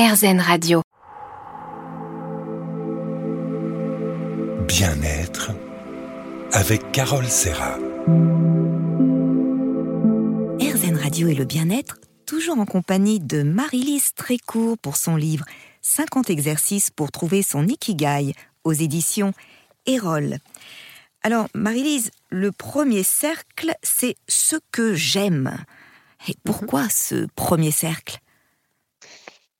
RZN 0.00 0.40
Radio. 0.40 0.80
Bien-être 4.66 5.50
avec 6.52 6.90
Carole 6.90 7.26
Serra. 7.26 7.76
RZN 10.58 10.96
Radio 10.96 11.28
et 11.28 11.34
le 11.34 11.44
bien-être, 11.44 11.98
toujours 12.24 12.58
en 12.58 12.64
compagnie 12.64 13.20
de 13.20 13.42
Marie-Lise 13.42 14.14
Trécourt 14.14 14.78
pour 14.78 14.96
son 14.96 15.16
livre 15.16 15.44
50 15.82 16.30
exercices 16.30 16.88
pour 16.88 17.12
trouver 17.12 17.42
son 17.42 17.68
ikigai 17.68 18.32
aux 18.64 18.72
éditions 18.72 19.34
Erol. 19.84 20.38
Alors, 21.22 21.48
Marie-Lise, 21.54 22.10
le 22.30 22.52
premier 22.52 23.02
cercle, 23.02 23.74
c'est 23.82 24.16
ce 24.28 24.56
que 24.72 24.94
j'aime. 24.94 25.58
Et 26.26 26.36
pourquoi 26.42 26.88
ce 26.88 27.26
premier 27.36 27.70
cercle? 27.70 28.18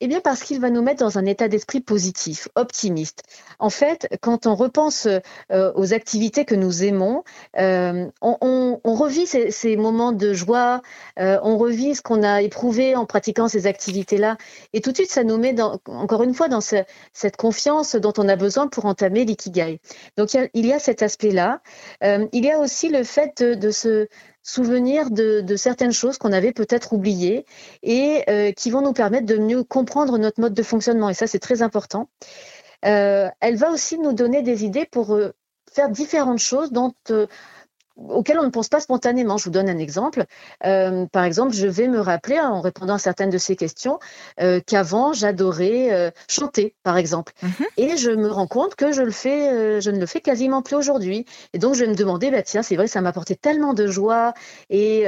Eh 0.01 0.09
bien, 0.09 0.21
parce 0.21 0.43
qu'il 0.43 0.61
va 0.61 0.71
nous 0.71 0.83
mettre 0.83 1.01
dans 1.01 1.19
un 1.19 1.27
état 1.27 1.49
d'esprit 1.49 1.81
positif, 1.81 2.49
optimiste. 2.55 3.23
En 3.59 3.69
fait, 3.69 4.09
quand 4.23 4.47
on 4.47 4.55
repense 4.55 5.07
euh, 5.51 5.73
aux 5.75 5.93
activités 5.93 6.47
que 6.47 6.55
nous 6.55 6.83
aimons, 6.83 7.23
euh, 7.59 8.07
on, 8.23 8.81
revit 8.85 9.27
ces, 9.27 9.77
moments 9.77 10.13
de 10.13 10.33
joie, 10.33 10.81
euh, 11.19 11.39
on 11.43 11.59
revit 11.59 11.95
ce 11.95 12.03
qu'on 12.03 12.23
a 12.23 12.41
éprouvé 12.41 12.97
en 12.97 13.05
pratiquant 13.05 13.49
ces 13.49 13.67
activités-là. 13.67 14.39
Et 14.73 14.81
tout 14.81 14.91
de 14.91 14.97
suite, 14.97 15.11
ça 15.11 15.23
nous 15.23 15.37
met, 15.37 15.55
encore 15.61 16.23
une 16.23 16.35
fois, 16.35 16.49
dans 16.49 16.61
cette 16.63 17.37
confiance 17.37 17.95
dont 17.95 18.15
on 18.17 18.29
a 18.29 18.37
besoin 18.37 18.69
pour 18.69 18.87
entamer 18.87 19.25
l'ikigai. 19.27 19.81
Donc, 20.17 20.35
il 20.35 20.67
y 20.67 20.73
a, 20.73 20.79
cet 20.79 21.03
aspect-là. 21.03 21.61
il 22.03 22.45
y 22.45 22.51
a 22.51 22.59
aussi 22.59 22.89
le 22.89 23.05
fait 23.05 23.43
de 23.43 23.71
se 23.71 24.09
souvenir 24.43 25.11
de, 25.11 25.45
certaines 25.57 25.93
choses 25.93 26.19
qu'on 26.19 26.33
avait 26.33 26.53
peut-être 26.53 26.93
oubliées 26.93 27.45
et 27.83 28.25
euh, 28.29 28.53
qui 28.53 28.71
vont 28.71 28.83
nous 28.83 28.93
permettre 28.93 29.27
de 29.27 29.37
mieux 29.37 29.65
comprendre 29.65 30.19
notre 30.19 30.41
mode 30.41 30.55
de 30.55 30.63
fonctionnement. 30.63 31.09
Et 31.09 31.15
ça, 31.15 31.27
c'est 31.27 31.39
très 31.39 31.63
important. 31.63 32.09
Euh, 32.85 33.29
elle 33.41 33.57
va 33.57 33.71
aussi 33.71 33.99
nous 33.99 34.13
donner 34.13 34.43
des 34.43 34.65
idées 34.65 34.87
pour 34.87 35.15
euh, 35.15 35.33
faire 35.71 35.91
différentes 35.91 36.39
choses 36.39 36.73
dont 36.73 36.95
auxquelles 38.09 38.39
on 38.39 38.45
ne 38.45 38.51
pense 38.51 38.69
pas 38.69 38.81
spontanément. 38.81 39.37
Je 39.37 39.45
vous 39.45 39.51
donne 39.51 39.69
un 39.69 39.79
exemple. 39.79 40.25
Euh, 40.65 41.07
par 41.07 41.25
exemple, 41.25 41.55
je 41.55 41.67
vais 41.67 41.89
me 41.89 42.01
rappeler, 42.01 42.39
hein, 42.39 42.51
en 42.51 42.61
répondant 42.61 42.95
à 42.95 42.99
certaines 42.99 43.31
de 43.31 43.39
ces 43.39 43.57
questions, 43.57 43.99
euh, 44.41 44.61
qu'avant, 44.65 45.13
j'adorais 45.13 45.93
euh, 45.93 46.11
chanter, 46.29 46.75
par 46.83 46.97
exemple. 46.97 47.33
Mhm. 47.43 47.67
Et 47.77 47.97
je 47.97 48.11
me 48.11 48.29
rends 48.29 48.47
compte 48.47 48.75
que 48.75 48.93
je, 48.93 49.03
le 49.03 49.11
fais, 49.11 49.81
je 49.81 49.91
ne 49.91 49.99
le 49.99 50.07
fais 50.07 50.21
quasiment 50.21 50.63
plus 50.63 50.77
aujourd'hui. 50.77 51.27
Et 51.53 51.59
donc, 51.59 51.75
je 51.75 51.85
vais 51.85 51.91
me 51.91 51.97
demander, 51.97 52.31
bah, 52.31 52.43
tiens, 52.43 52.63
c'est 52.63 52.77
vrai, 52.77 52.87
ça 52.87 53.01
m'apportait 53.01 53.37
tellement 53.37 53.75
de 53.75 53.87
joie 53.87 54.35
et, 54.71 55.05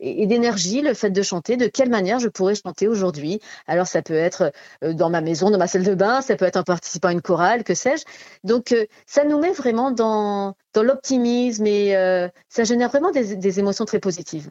et, 0.00 0.26
d'énergie, 0.26 0.82
le 0.82 0.94
fait 0.94 1.10
de 1.10 1.22
chanter. 1.22 1.56
De 1.56 1.66
quelle 1.66 1.90
manière 1.90 2.18
je 2.18 2.28
pourrais 2.28 2.54
chanter 2.54 2.88
aujourd'hui? 2.88 3.40
Alors, 3.66 3.86
ça 3.86 4.02
peut 4.02 4.14
être 4.14 4.52
dans 4.82 5.10
ma 5.10 5.20
maison, 5.20 5.50
dans 5.50 5.58
ma 5.58 5.66
salle 5.66 5.84
de 5.84 5.94
bain, 5.94 6.20
ça 6.22 6.36
peut 6.36 6.44
être 6.44 6.56
en 6.56 6.62
participant 6.62 7.08
à 7.08 7.12
une 7.12 7.22
chorale, 7.22 7.64
que 7.64 7.74
sais-je. 7.74 8.04
Donc, 8.44 8.74
ça 9.06 9.24
nous 9.24 9.38
met 9.38 9.52
vraiment 9.52 9.90
dans, 9.90 10.54
dans 10.74 10.82
l'optimisme 10.82 11.66
et 11.66 12.27
ça 12.48 12.64
génère 12.64 12.88
vraiment 12.88 13.10
des, 13.10 13.58
émotions 13.58 13.84
très 13.84 13.98
positives. 14.00 14.50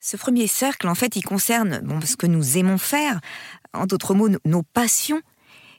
Ce 0.00 0.16
premier 0.16 0.46
cercle, 0.46 0.88
en 0.88 0.94
fait, 0.94 1.16
il 1.16 1.22
concerne 1.22 1.80
bon, 1.82 2.00
ce 2.00 2.16
que 2.16 2.26
nous 2.26 2.58
aimons 2.58 2.78
faire, 2.78 3.20
en 3.72 3.86
d'autres 3.86 4.14
mots, 4.14 4.28
nos, 4.44 4.62
passions. 4.62 5.20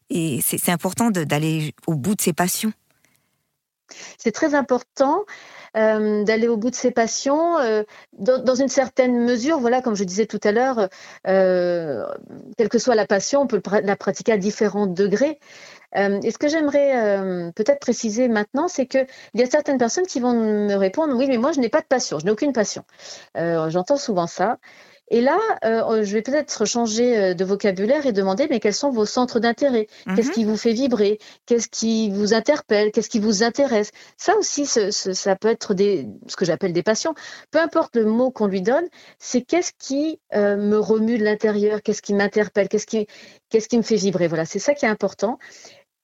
Et 0.09 0.39
c'est 0.41 0.69
important 0.69 1.09
d'aller 1.11 1.73
au 1.87 1.95
bout 1.95 2.15
de 2.15 2.21
ces 2.21 2.33
passions. 2.33 2.73
C'est 4.17 4.31
très 4.31 4.55
important 4.55 5.25
euh, 5.77 6.23
d'aller 6.23 6.47
au 6.47 6.57
bout 6.57 6.69
de 6.69 6.75
ses 6.75 6.91
passions, 6.91 7.57
euh, 7.59 7.83
dans, 8.13 8.55
une 8.55 8.67
certaine 8.67 9.19
mesure. 9.23 9.59
Voilà, 9.59 9.81
comme 9.81 9.95
je 9.95 10.03
disais 10.03 10.25
tout 10.25 10.39
à 10.43 10.51
l'heure, 10.51 10.89
quelle 11.23 12.69
que 12.69 12.79
soit 12.79 12.95
la 12.95 13.07
passion, 13.07 13.41
on 13.41 13.47
peut 13.47 13.61
la 13.83 13.95
pratiquer 13.95 14.31
à 14.31 14.37
différents 14.37 14.87
degrés. 14.87 15.39
Euh, 15.95 16.19
et 16.23 16.31
ce 16.31 16.37
que 16.37 16.47
j'aimerais 16.47 16.97
euh, 16.97 17.51
peut-être 17.51 17.79
préciser 17.79 18.27
maintenant, 18.27 18.67
c'est 18.67 18.85
qu'il 18.85 19.07
y 19.33 19.41
a 19.41 19.45
certaines 19.45 19.77
personnes 19.77 20.05
qui 20.05 20.19
vont 20.19 20.33
me 20.33 20.75
répondre 20.75 21.15
Oui, 21.15 21.27
mais 21.27 21.37
moi, 21.37 21.51
je 21.51 21.59
n'ai 21.59 21.69
pas 21.69 21.81
de 21.81 21.87
passion, 21.87 22.19
je 22.19 22.25
n'ai 22.25 22.31
aucune 22.31 22.53
passion. 22.53 22.83
Euh, 23.37 23.69
j'entends 23.69 23.97
souvent 23.97 24.27
ça. 24.27 24.57
Et 25.09 25.21
là, 25.21 25.37
je 25.63 26.11
vais 26.11 26.21
peut-être 26.21 26.65
changer 26.65 27.35
de 27.35 27.45
vocabulaire 27.45 28.05
et 28.05 28.11
demander, 28.11 28.47
mais 28.49 28.59
quels 28.59 28.73
sont 28.73 28.89
vos 28.89 29.05
centres 29.05 29.39
d'intérêt? 29.39 29.87
Qu'est-ce 30.15 30.29
mhm. 30.29 30.33
qui 30.33 30.43
vous 30.45 30.57
fait 30.57 30.73
vibrer? 30.73 31.19
Qu'est-ce 31.45 31.67
qui 31.69 32.09
vous 32.09 32.33
interpelle? 32.33 32.91
Qu'est-ce 32.91 33.09
qui 33.09 33.19
vous 33.19 33.43
intéresse? 33.43 33.91
Ça 34.17 34.35
aussi, 34.37 34.65
ça 34.65 35.35
peut 35.35 35.47
être 35.47 35.73
des, 35.73 36.07
ce 36.27 36.35
que 36.35 36.45
j'appelle 36.45 36.73
des 36.73 36.83
passions. 36.83 37.13
Peu 37.51 37.59
importe 37.59 37.95
le 37.95 38.05
mot 38.05 38.31
qu'on 38.31 38.47
lui 38.47 38.61
donne, 38.61 38.85
c'est 39.19 39.41
qu'est-ce 39.41 39.73
qui 39.77 40.19
me 40.33 40.77
remue 40.77 41.17
de 41.17 41.23
l'intérieur? 41.23 41.81
Qu'est-ce 41.83 42.01
qui 42.01 42.13
m'interpelle? 42.13 42.67
Qu'est-ce 42.67 42.87
qui, 42.87 43.05
qu'est-ce 43.49 43.67
qui 43.67 43.77
me 43.77 43.83
fait 43.83 43.97
vibrer? 43.97 44.27
Voilà, 44.27 44.45
c'est 44.45 44.59
ça 44.59 44.73
qui 44.73 44.85
est 44.85 44.89
important. 44.89 45.37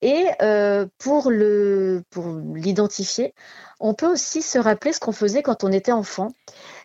Et 0.01 0.25
euh, 0.41 0.87
pour 0.97 1.29
l'identifier, 1.29 3.35
on 3.79 3.93
peut 3.93 4.11
aussi 4.11 4.41
se 4.41 4.57
rappeler 4.57 4.93
ce 4.93 4.99
qu'on 4.99 5.11
faisait 5.11 5.43
quand 5.43 5.63
on 5.63 5.71
était 5.71 5.91
enfant, 5.91 6.29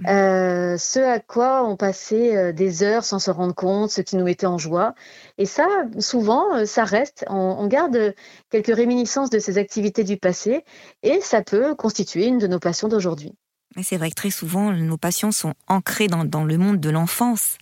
mmh. 0.01 0.07
euh, 0.07 0.77
ce 0.77 1.01
à 1.01 1.19
quoi 1.19 1.67
on 1.67 1.77
passait 1.77 2.37
euh, 2.37 2.53
des 2.53 2.83
heures 2.83 3.05
sans 3.05 3.19
se 3.19 3.31
rendre 3.31 3.55
compte, 3.55 3.91
ce 3.91 4.03
qui 4.03 4.17
nous 4.17 4.25
mettait 4.25 4.47
en 4.47 4.59
joie. 4.59 4.95
Et 5.39 5.47
ça, 5.47 5.67
souvent, 5.99 6.67
ça 6.67 6.85
reste. 6.85 7.25
On, 7.29 7.67
garde 7.67 8.15
quelques 8.51 8.75
réminiscences 8.75 9.31
de 9.31 9.39
ces 9.39 9.59
activités 9.59 10.05
du 10.05 10.19
passé, 10.19 10.65
et 11.03 11.21
ça 11.21 11.43
peut 11.43 11.75
constituer 11.75 12.27
une 12.27 12.39
de 12.39 12.47
nos 12.47 12.59
passions 12.59 12.89
d'aujourd'hui. 12.89 13.35
C'est 13.83 13.97
vrai 13.97 14.11
que 14.11 14.15
très 14.15 14.31
souvent, 14.31 14.73
nos 14.73 14.97
passions 14.97 15.33
sont 15.33 15.55
ancrées 15.69 16.07
dans, 16.07 16.25
dans 16.25 16.45
le 16.45 16.59
monde 16.59 16.81
de 16.81 16.91
l'enfance. 16.91 17.59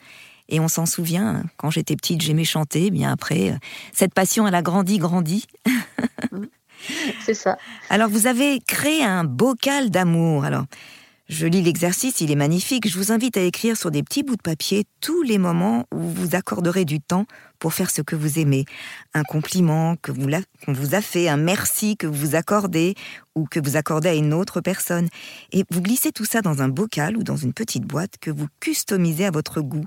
Et 0.49 0.61
on 0.61 0.69
s'en 0.69 0.87
souvient, 0.87 1.43
quand 1.57 1.71
j'étais 1.71 1.97
petite, 1.97 2.21
j'aimais 2.21 2.45
chanter. 2.45 2.91
Bien 2.91 3.13
après, 3.13 3.51
euh, 3.51 3.57
cette 3.93 4.15
passion, 4.15 4.47
elle 4.47 4.55
a 4.55 4.63
grandi, 4.63 4.99
grandi. 4.99 5.47
C'est 7.25 7.35
ça. 7.35 7.57
Alors, 7.89 8.11
vous 8.11 8.27
avez 8.27 8.61
créé 8.61 9.03
un 9.03 9.25
bocal 9.25 9.91
d'amour. 9.91 10.45
Alors, 10.45 10.67
je 11.27 11.47
lis 11.47 11.63
l'exercice, 11.63 12.21
il 12.21 12.31
est 12.31 12.37
magnifique. 12.37 12.87
Je 12.87 12.99
vous 12.99 13.11
invite 13.11 13.39
à 13.39 13.41
écrire 13.41 13.79
sur 13.79 13.91
des 13.91 14.03
petits 14.03 14.23
bouts 14.23 14.37
de 14.37 14.43
papier 14.43 14.85
tous 15.01 15.23
les 15.23 15.39
moments 15.39 15.87
où 15.91 16.01
vous 16.01 16.35
accorderez 16.35 16.85
du 16.85 17.01
temps 17.01 17.25
pour 17.59 17.73
faire 17.73 17.91
ce 17.91 18.03
que 18.03 18.15
vous 18.15 18.39
aimez. 18.39 18.67
Un 19.15 19.23
compliment 19.23 19.97
que 19.97 20.13
vous 20.13 20.29
qu'on 20.67 20.75
vous 20.75 20.95
a 20.95 21.01
fait, 21.01 21.31
un 21.31 21.39
merci 21.39 21.97
que 21.97 22.07
vous 22.07 22.35
accordez 22.35 22.95
ou 23.35 23.47
que 23.47 23.59
vous 23.59 23.77
accordez 23.77 24.11
à 24.11 24.15
une 24.15 24.35
autre 24.35 24.61
personne. 24.61 25.09
Et 25.51 25.65
vous 25.71 25.81
glissez 25.81 26.13
tout 26.13 26.27
ça 26.27 26.43
dans 26.43 26.61
un 26.61 26.69
bocal 26.69 27.17
ou 27.17 27.23
dans 27.23 27.37
une 27.37 27.55
petite 27.55 27.85
boîte 27.85 28.19
que 28.21 28.31
vous 28.31 28.49
customisez 28.61 29.25
à 29.25 29.31
votre 29.31 29.63
goût 29.63 29.87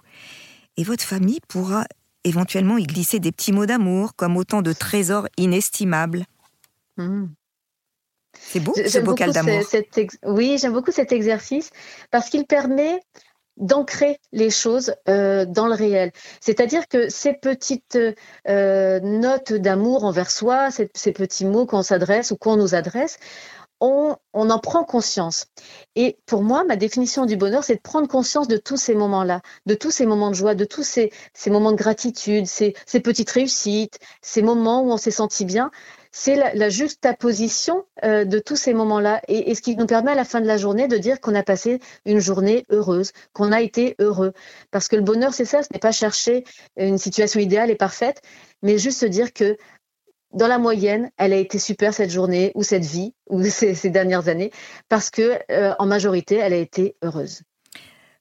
et 0.77 0.83
votre 0.83 1.03
famille 1.03 1.39
pourra 1.47 1.85
éventuellement 2.23 2.77
y 2.77 2.83
glisser 2.83 3.19
des 3.19 3.31
petits 3.31 3.51
mots 3.51 3.65
d'amour 3.65 4.15
comme 4.15 4.37
autant 4.37 4.61
de 4.61 4.73
trésors 4.73 5.27
inestimables. 5.37 6.25
Hmm. 6.97 7.27
C'est 8.39 8.59
beau 8.59 8.73
ce 8.75 8.99
bocal 8.99 9.31
d'amour. 9.31 9.63
Oui, 10.23 10.57
j'aime 10.59 10.73
beaucoup 10.73 10.91
cet 10.91 11.11
exercice 11.11 11.71
parce 12.11 12.29
qu'il 12.29 12.45
permet 12.45 12.99
d'ancrer 13.57 14.19
les 14.31 14.51
choses 14.51 14.93
euh, 15.09 15.45
dans 15.45 15.67
le 15.67 15.73
réel. 15.73 16.11
C'est-à-dire 16.39 16.87
que 16.87 17.09
ces 17.09 17.33
petites 17.33 17.97
euh, 18.47 18.99
notes 18.99 19.53
d'amour 19.53 20.03
envers 20.03 20.29
soi, 20.29 20.69
ces, 20.69 20.89
ces 20.93 21.11
petits 21.11 21.45
mots 21.45 21.65
qu'on 21.65 21.81
s'adresse 21.81 22.29
ou 22.29 22.37
qu'on 22.37 22.55
nous 22.55 22.75
adresse, 22.75 23.17
on, 23.79 24.17
en 24.33 24.59
prend 24.59 24.83
conscience. 24.83 25.47
Et 25.95 26.17
pour 26.25 26.41
moi, 26.41 26.63
ma 26.63 26.75
définition 26.75 27.25
du 27.25 27.37
bonheur, 27.37 27.63
c'est 27.63 27.75
de 27.75 27.81
prendre 27.81 28.07
conscience 28.07 28.47
de 28.47 28.57
tous 28.57 28.77
ces 28.77 28.95
moments-là, 28.95 29.41
de 29.65 29.75
tous 29.75 29.91
ces 29.91 30.05
moments 30.05 30.29
de 30.29 30.35
joie, 30.35 30.55
de 30.55 30.65
tous 30.65 30.83
ces, 30.83 31.11
moments 31.47 31.71
de 31.71 31.77
gratitude, 31.77 32.45
ces, 32.47 32.73
petites 33.03 33.29
réussites, 33.29 33.99
ces 34.21 34.41
moments 34.41 34.81
où 34.81 34.91
on 34.91 34.97
s'est 34.97 35.11
senti 35.11 35.45
bien. 35.45 35.71
C'est 36.11 36.35
la, 36.35 36.69
juxtaposition 36.69 37.85
euh, 38.03 38.25
de 38.25 38.39
tous 38.39 38.55
ces 38.55 38.73
moments-là 38.73 39.21
et, 39.27 39.53
ce 39.53 39.61
qui 39.61 39.75
nous 39.75 39.85
permet 39.85 40.11
à 40.11 40.15
la 40.15 40.25
fin 40.25 40.41
de 40.41 40.47
la 40.47 40.57
journée 40.57 40.87
de 40.87 40.97
dire 40.97 41.19
qu'on 41.19 41.35
a 41.35 41.43
passé 41.43 41.79
une 42.05 42.19
journée 42.19 42.65
heureuse, 42.69 43.11
qu'on 43.33 43.51
a 43.51 43.61
été 43.61 43.95
heureux. 43.99 44.33
Parce 44.71 44.87
que 44.87 44.95
le 44.95 45.03
bonheur, 45.03 45.33
c'est 45.33 45.45
ça, 45.45 45.61
ce 45.61 45.67
n'est 45.71 45.79
pas 45.79 45.91
chercher 45.91 46.43
une 46.75 46.97
situation 46.97 47.39
idéale 47.39 47.69
et 47.69 47.75
parfaite, 47.75 48.21
mais 48.63 48.79
juste 48.79 48.99
se 48.99 49.05
dire 49.05 49.33
que 49.33 49.57
dans 50.33 50.47
la 50.47 50.59
moyenne, 50.59 51.09
elle 51.17 51.33
a 51.33 51.37
été 51.37 51.59
super 51.59 51.93
cette 51.93 52.09
journée 52.09 52.51
ou 52.55 52.63
cette 52.63 52.85
vie 52.85 53.13
ou 53.29 53.43
ces, 53.49 53.89
dernières 53.89 54.27
années 54.27 54.51
parce 54.89 55.09
que 55.09 55.39
euh, 55.51 55.73
en 55.79 55.85
majorité, 55.85 56.35
elle 56.35 56.53
a 56.53 56.57
été 56.57 56.95
heureuse. 57.03 57.41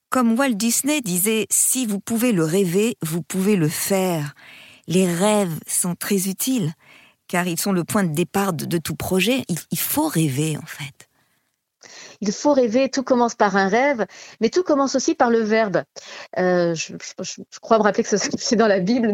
Comme 0.08 0.38
Walt 0.38 0.54
Disney 0.54 1.00
disait, 1.00 1.46
si 1.50 1.84
vous 1.84 2.00
pouvez 2.00 2.32
le 2.32 2.44
rêver, 2.44 2.96
vous 3.02 3.22
pouvez 3.22 3.56
le 3.56 3.68
faire. 3.68 4.34
Les 4.86 5.12
rêves 5.12 5.58
sont 5.66 5.96
très 5.96 6.28
utiles 6.28 6.72
car 7.28 7.46
ils 7.46 7.58
sont 7.58 7.72
le 7.72 7.84
point 7.84 8.04
de 8.04 8.14
départ 8.14 8.52
de, 8.52 8.78
tout 8.78 8.94
projet. 8.94 9.44
Il, 9.48 9.78
faut 9.78 10.08
rêver 10.08 10.56
en 10.56 10.66
fait. 10.66 11.05
Il 12.20 12.32
faut 12.32 12.52
rêver, 12.52 12.88
tout 12.88 13.02
commence 13.02 13.34
par 13.34 13.56
un 13.56 13.68
rêve, 13.68 14.06
mais 14.40 14.48
tout 14.48 14.62
commence 14.62 14.94
aussi 14.94 15.14
par 15.14 15.30
le 15.30 15.40
verbe. 15.40 15.82
Euh, 16.38 16.74
je, 16.74 16.94
crois 17.60 17.78
me 17.78 17.82
rappeler 17.82 18.04
que 18.04 18.16
c'est 18.38 18.56
dans 18.56 18.66
la 18.66 18.80
Bible, 18.80 19.12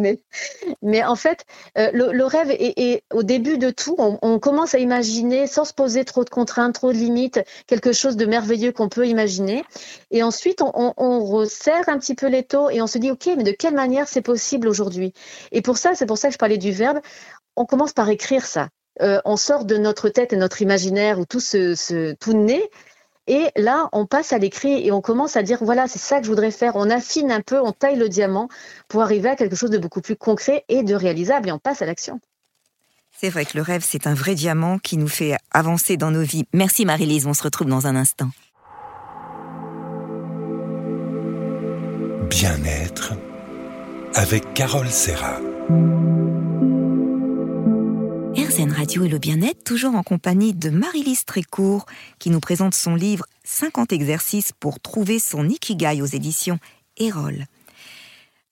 mais, 0.82 1.04
en 1.04 1.16
fait, 1.16 1.44
euh, 1.78 1.90
le, 1.92 2.24
rêve 2.24 2.50
est, 2.50 3.04
au 3.12 3.22
début 3.22 3.58
de 3.58 3.70
tout. 3.70 3.96
On, 3.98 4.38
commence 4.38 4.74
à 4.74 4.78
imaginer 4.78 5.46
sans 5.46 5.64
se 5.64 5.72
poser 5.72 6.04
trop 6.04 6.24
de 6.24 6.30
contraintes, 6.30 6.74
trop 6.74 6.92
de 6.92 6.98
limites, 6.98 7.40
quelque 7.66 7.92
chose 7.92 8.16
de 8.16 8.26
merveilleux 8.26 8.72
qu'on 8.72 8.88
peut 8.88 9.06
imaginer. 9.06 9.64
Et 10.10 10.22
ensuite, 10.22 10.62
on, 10.62 11.24
resserre 11.24 11.88
un 11.88 11.98
petit 11.98 12.14
peu 12.14 12.26
les 12.26 12.42
taux 12.42 12.70
et 12.70 12.82
on 12.82 12.86
se 12.86 12.98
dit, 12.98 13.10
OK, 13.10 13.28
mais 13.36 13.44
de 13.44 13.52
quelle 13.52 13.74
manière 13.74 14.08
c'est 14.08 14.22
possible 14.22 14.68
aujourd'hui? 14.68 15.12
Et 15.52 15.62
pour 15.62 15.78
ça, 15.78 15.94
c'est 15.94 16.06
pour 16.06 16.18
ça 16.18 16.28
que 16.28 16.34
je 16.34 16.38
parlais 16.38 16.58
du 16.58 16.72
verbe. 16.72 16.98
On 17.56 17.64
commence 17.64 17.92
par 17.92 18.08
écrire 18.08 18.44
ça. 18.44 18.68
Euh, 19.00 19.20
on 19.24 19.36
sort 19.36 19.64
de 19.64 19.76
notre 19.76 20.08
tête 20.08 20.32
et 20.32 20.36
notre 20.36 20.60
imaginaire 20.60 21.18
où 21.18 21.24
tout 21.24 21.40
se, 21.40 22.12
tout 22.14 22.34
naît. 22.34 22.68
Et 23.26 23.48
là, 23.56 23.88
on 23.92 24.06
passe 24.06 24.32
à 24.32 24.38
l'écrit 24.38 24.84
et 24.84 24.90
on 24.90 25.00
commence 25.00 25.36
à 25.36 25.42
dire 25.42 25.58
voilà, 25.60 25.86
c'est 25.86 26.00
ça 26.00 26.18
que 26.18 26.24
je 26.24 26.30
voudrais 26.30 26.50
faire. 26.50 26.72
On 26.74 26.90
affine 26.90 27.30
un 27.30 27.40
peu, 27.40 27.60
on 27.60 27.72
taille 27.72 27.96
le 27.96 28.08
diamant 28.08 28.48
pour 28.88 29.02
arriver 29.02 29.28
à 29.28 29.36
quelque 29.36 29.54
chose 29.54 29.70
de 29.70 29.78
beaucoup 29.78 30.00
plus 30.00 30.16
concret 30.16 30.64
et 30.68 30.82
de 30.82 30.94
réalisable 30.94 31.48
et 31.48 31.52
on 31.52 31.58
passe 31.58 31.82
à 31.82 31.86
l'action. 31.86 32.20
C'est 33.12 33.28
vrai 33.28 33.44
que 33.44 33.56
le 33.56 33.62
rêve, 33.62 33.84
c'est 33.86 34.08
un 34.08 34.14
vrai 34.14 34.34
diamant 34.34 34.78
qui 34.78 34.96
nous 34.96 35.08
fait 35.08 35.36
avancer 35.52 35.96
dans 35.96 36.10
nos 36.10 36.22
vies. 36.22 36.44
Merci 36.52 36.84
Marie-Lise, 36.84 37.26
on 37.26 37.34
se 37.34 37.44
retrouve 37.44 37.68
dans 37.68 37.86
un 37.86 37.94
instant. 37.94 38.30
Bien-être 42.28 43.12
avec 44.14 44.54
Carole 44.54 44.88
Serra. 44.88 45.38
RZN 48.52 48.72
Radio 48.72 49.04
et 49.04 49.08
le 49.08 49.18
bien-être, 49.18 49.64
toujours 49.64 49.94
en 49.94 50.02
compagnie 50.02 50.52
de 50.52 50.68
Marie-Lise 50.68 51.24
Trécourt, 51.24 51.86
qui 52.18 52.28
nous 52.28 52.40
présente 52.40 52.74
son 52.74 52.94
livre 52.94 53.24
50 53.44 53.92
exercices 53.92 54.52
pour 54.52 54.78
trouver 54.78 55.18
son 55.20 55.48
Ikigai 55.48 56.02
aux 56.02 56.06
éditions 56.06 56.58
Erol. 56.98 57.46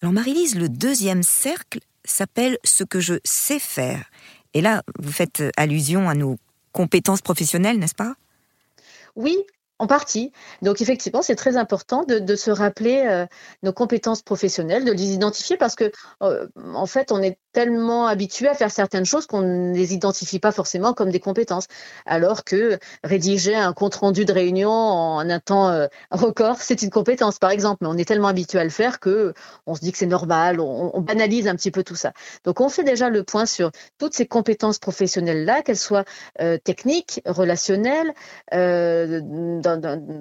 Alors 0.00 0.14
Marie-Lise, 0.14 0.56
le 0.56 0.70
deuxième 0.70 1.22
cercle 1.22 1.80
s'appelle 2.02 2.56
Ce 2.64 2.82
que 2.82 2.98
je 2.98 3.16
sais 3.24 3.58
faire. 3.58 4.06
Et 4.54 4.62
là, 4.62 4.82
vous 4.98 5.12
faites 5.12 5.42
allusion 5.58 6.08
à 6.08 6.14
nos 6.14 6.38
compétences 6.72 7.20
professionnelles, 7.20 7.78
n'est-ce 7.78 7.94
pas? 7.94 8.14
Oui, 9.16 9.36
en 9.80 9.86
partie. 9.86 10.30
Donc 10.62 10.80
effectivement, 10.80 11.22
c'est 11.22 11.36
très 11.36 11.56
important 11.56 12.04
de, 12.04 12.36
se 12.36 12.50
rappeler 12.50 13.02
euh, 13.06 13.26
nos 13.62 13.72
compétences 13.72 14.22
professionnelles, 14.22 14.84
de 14.84 14.92
les 14.92 15.12
identifier 15.12 15.56
parce 15.56 15.74
que 15.74 15.90
euh, 16.22 16.46
en 16.74 16.86
fait, 16.86 17.12
on 17.12 17.22
est 17.22 17.38
tellement 17.52 18.06
habitué 18.06 18.48
à 18.48 18.54
faire 18.54 18.70
certaines 18.70 19.04
choses 19.04 19.26
qu'on 19.26 19.42
ne 19.42 19.74
les 19.74 19.94
identifie 19.94 20.38
pas 20.38 20.52
forcément 20.52 20.92
comme 20.94 21.10
des 21.10 21.20
compétences. 21.20 21.66
Alors 22.06 22.44
que 22.44 22.78
rédiger 23.04 23.54
un 23.54 23.72
compte 23.72 23.96
rendu 23.96 24.24
de 24.24 24.32
réunion 24.32 24.70
en 24.70 25.28
un 25.28 25.40
temps 25.40 25.68
euh, 25.68 25.86
record, 26.10 26.56
c'est 26.60 26.82
une 26.82 26.90
compétence, 26.90 27.38
par 27.38 27.50
exemple. 27.50 27.78
Mais 27.82 27.88
on 27.88 27.96
est 27.96 28.04
tellement 28.04 28.28
habitué 28.28 28.58
à 28.58 28.64
le 28.64 28.70
faire 28.70 29.00
que 29.00 29.34
on 29.66 29.74
se 29.74 29.80
dit 29.80 29.92
que 29.92 29.98
c'est 29.98 30.06
normal, 30.06 30.60
on, 30.60 31.00
banalise 31.00 31.48
un 31.48 31.56
petit 31.56 31.70
peu 31.70 31.82
tout 31.82 31.96
ça. 31.96 32.12
Donc 32.44 32.60
on 32.60 32.68
fait 32.68 32.84
déjà 32.84 33.08
le 33.08 33.24
point 33.24 33.46
sur 33.46 33.70
toutes 33.98 34.14
ces 34.14 34.26
compétences 34.26 34.78
professionnelles-là, 34.78 35.62
qu'elles 35.62 35.76
soient 35.76 36.04
techniques, 36.64 37.22
relationnelles, 37.26 38.12
dans, 38.52 39.60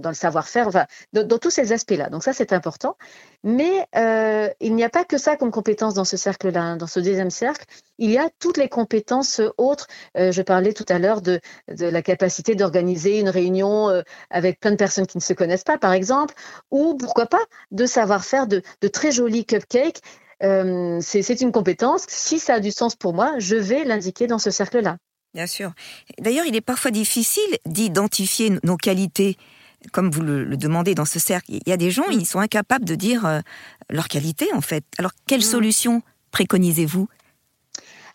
le 0.03 0.13
savoir-faire, 0.13 0.69
dans, 1.13 1.37
tous 1.37 1.49
ces 1.49 1.73
aspects-là. 1.73 2.09
Donc 2.09 2.23
ça, 2.23 2.33
c'est 2.33 2.53
important. 2.53 2.95
Mais 3.43 3.85
euh, 3.95 4.49
il 4.59 4.75
n'y 4.75 4.83
a 4.83 4.89
pas 4.89 5.05
que 5.05 5.17
ça 5.17 5.37
comme 5.37 5.51
compétence 5.51 5.93
dans 5.93 6.03
ce 6.03 6.17
cercle-là, 6.17 6.61
hein. 6.61 6.77
dans 6.77 6.87
ce 6.87 6.99
deuxième 7.19 7.31
cercle. 7.31 7.65
Il 7.97 8.11
y 8.11 8.17
a 8.17 8.29
toutes 8.39 8.57
les 8.57 8.69
compétences 8.69 9.41
autres. 9.57 9.87
Euh, 10.17 10.31
je 10.31 10.41
parlais 10.41 10.73
tout 10.73 10.85
à 10.87 10.99
l'heure 10.99 11.21
de, 11.21 11.41
la 11.67 12.01
capacité 12.01 12.55
d'organiser 12.55 13.19
une 13.19 13.29
réunion 13.29 13.89
euh, 13.89 14.01
avec 14.29 14.59
plein 14.59 14.71
de 14.71 14.77
personnes 14.77 15.05
qui 15.05 15.17
ne 15.17 15.21
se 15.21 15.33
connaissent 15.33 15.65
pas, 15.65 15.77
par 15.77 15.93
exemple, 15.93 16.33
ou 16.71 16.95
pourquoi 16.95 17.25
pas 17.25 17.41
de 17.71 17.85
savoir-faire 17.85 18.47
de, 18.47 18.61
de 18.81 18.87
très 18.87 19.11
jolis 19.11 19.45
cupcakes. 19.45 19.99
c'est 20.41 21.41
une 21.41 21.51
compétence. 21.51 22.05
Si 22.07 22.39
ça 22.39 22.55
a 22.55 22.59
du 22.61 22.71
sens 22.71 22.95
pour 22.95 23.13
moi, 23.13 23.33
je 23.37 23.57
vais 23.57 23.83
l'indiquer 23.83 24.27
dans 24.27 24.39
ce 24.39 24.51
cercle-là. 24.51 24.97
Bien 25.33 25.47
sûr. 25.47 25.73
D'ailleurs, 26.19 26.45
il 26.45 26.55
est 26.55 26.61
parfois 26.61 26.91
difficile 26.91 27.57
d'identifier 27.65 28.57
nos 28.63 28.77
qualités, 28.77 29.37
comme 29.91 30.09
vous 30.09 30.21
le, 30.21 30.57
demandez 30.57 30.95
dans 30.95 31.05
ce 31.05 31.19
cercle. 31.19 31.51
Il 31.51 31.61
y 31.67 31.71
a 31.71 31.77
des 31.77 31.91
gens, 31.91 32.07
mm. 32.07 32.13
ils 32.13 32.25
sont 32.25 32.39
incapables 32.39 32.85
de 32.85 32.95
dire 32.95 33.25
euh, 33.25 33.41
leurs 33.89 34.07
qualités, 34.07 34.47
en 34.53 34.61
fait. 34.61 34.83
Alors, 34.97 35.11
quelle 35.27 35.39
mm. 35.39 35.43
solution 35.43 36.01
préconisez-vous 36.31 37.07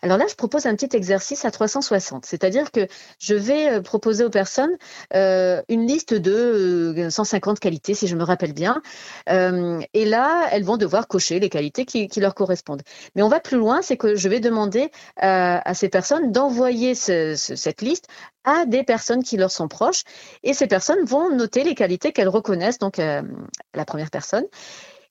alors 0.05 0.19
là, 0.19 0.25
je 0.29 0.35
propose 0.35 0.67
un 0.67 0.75
petit 0.75 0.95
exercice 0.95 1.45
à 1.45 1.51
360, 1.51 2.27
c'est-à-dire 2.27 2.71
que 2.71 2.87
je 3.17 3.33
vais 3.33 3.69
euh, 3.69 3.81
proposer 3.81 4.23
aux 4.23 4.29
personnes 4.29 4.77
euh, 5.15 5.63
une 5.67 5.87
liste 5.87 6.13
de 6.13 7.07
150 7.09 7.59
qualités, 7.59 7.95
si 7.95 8.05
je 8.05 8.15
me 8.15 8.23
rappelle 8.23 8.53
bien. 8.53 8.83
et 9.27 10.05
là, 10.05 10.47
elles 10.51 10.63
vont 10.63 10.77
devoir 10.77 11.07
cocher 11.07 11.39
les 11.39 11.49
qualités 11.49 11.85
qui, 11.85 12.19
leur 12.19 12.35
correspondent. 12.35 12.83
Mais 13.15 13.23
on 13.23 13.29
va 13.29 13.39
plus 13.39 13.57
loin, 13.57 13.81
c'est 13.81 13.97
que 13.97 14.15
je 14.15 14.29
vais 14.29 14.39
demander 14.39 14.91
à 15.17 15.73
ces 15.73 15.89
personnes 15.89 16.31
d'envoyer 16.31 16.93
cette 16.93 17.81
liste 17.81 18.07
à 18.43 18.65
des 18.65 18.83
personnes 18.83 19.23
qui 19.23 19.37
leur 19.37 19.49
sont 19.49 19.67
proches. 19.67 20.03
Et 20.43 20.53
ces 20.53 20.67
personnes 20.67 21.03
vont 21.03 21.35
noter 21.35 21.63
les 21.63 21.73
qualités 21.73 22.11
qu'elles 22.11 22.29
reconnaissent, 22.29 22.79
donc 22.79 22.97
la 22.97 23.85
première 23.85 24.11
personne. 24.11 24.45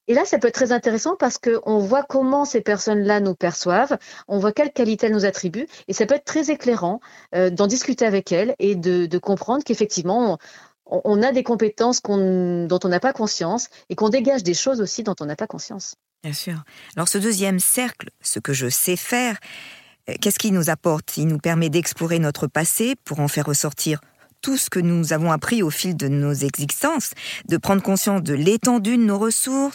Et 0.08 0.14
là, 0.14 0.24
ça 0.24 0.38
peut 0.38 0.48
être 0.48 0.54
très 0.54 0.72
intéressant 0.72 1.16
parce 1.16 1.38
qu'on 1.38 1.78
voit 1.78 2.02
comment 2.02 2.44
ces 2.44 2.60
personnes-là 2.60 3.20
nous 3.20 3.34
perçoivent, 3.34 3.96
on 4.28 4.38
voit 4.38 4.52
quelles 4.52 4.72
qualités 4.72 5.06
elles 5.06 5.12
nous 5.12 5.24
attribuent, 5.24 5.66
et 5.88 5.92
ça 5.92 6.06
peut 6.06 6.14
être 6.14 6.24
très 6.24 6.50
éclairant 6.50 7.00
euh, 7.34 7.50
d'en 7.50 7.66
discuter 7.66 8.04
avec 8.04 8.30
elles 8.32 8.54
et 8.58 8.74
de, 8.74 9.18
comprendre 9.18 9.64
qu'effectivement, 9.64 10.38
on, 10.86 11.22
a 11.22 11.32
des 11.32 11.42
compétences 11.42 12.02
dont 12.02 12.80
on 12.84 12.88
n'a 12.88 13.00
pas 13.00 13.12
conscience 13.14 13.68
et 13.88 13.94
qu'on 13.94 14.10
dégage 14.10 14.42
des 14.42 14.52
choses 14.52 14.80
aussi 14.80 15.02
dont 15.02 15.14
on 15.20 15.24
n'a 15.24 15.36
pas 15.36 15.46
conscience. 15.46 15.94
Bien 16.22 16.34
sûr. 16.34 16.62
Alors 16.96 17.08
ce 17.08 17.16
deuxième 17.16 17.58
cercle, 17.58 18.10
ce 18.20 18.38
que 18.38 18.52
je 18.52 18.68
sais 18.68 18.96
faire, 18.96 19.38
euh, 20.10 20.14
qu'est-ce 20.20 20.38
qu'il 20.38 20.52
nous 20.52 20.68
apporte? 20.68 21.16
Il 21.16 21.26
nous 21.26 21.38
permet 21.38 21.70
d'explorer 21.70 22.18
notre 22.18 22.46
passé 22.46 22.96
pour 23.04 23.20
en 23.20 23.28
faire 23.28 23.46
ressortir 23.46 24.00
tout 24.44 24.58
ce 24.58 24.68
que 24.68 24.78
nous 24.78 25.14
avons 25.14 25.32
appris 25.32 25.62
au 25.62 25.70
fil 25.70 25.96
de 25.96 26.06
nos 26.06 26.34
existences, 26.34 27.12
de 27.48 27.56
prendre 27.56 27.82
conscience 27.82 28.22
de 28.22 28.34
l'étendue 28.34 28.98
de 28.98 29.02
nos 29.02 29.18
ressources, 29.18 29.74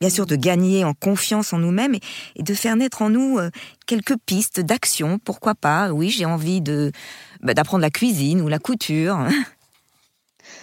bien 0.00 0.08
sûr 0.08 0.24
de 0.24 0.36
gagner 0.36 0.84
en 0.84 0.94
confiance 0.94 1.52
en 1.52 1.58
nous-mêmes 1.58 1.96
et, 2.36 2.42
de 2.44 2.54
faire 2.54 2.76
naître 2.76 3.02
en 3.02 3.10
nous 3.10 3.40
euh, 3.40 3.50
quelques 3.88 4.16
pistes 4.24 4.60
d'action, 4.60 5.18
pourquoi 5.18 5.56
pas, 5.56 5.90
oui 5.90 6.10
j'ai 6.10 6.26
envie 6.26 6.60
de 6.60 6.92
bah, 7.40 7.54
d'apprendre 7.54 7.82
la 7.82 7.90
cuisine 7.90 8.40
ou 8.40 8.46
la 8.46 8.60
couture. 8.60 9.18